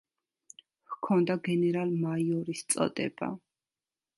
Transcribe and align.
ჰქონდა 0.93 1.35
გენერალ-მაიორის 1.49 2.65
წოდება. 2.75 3.31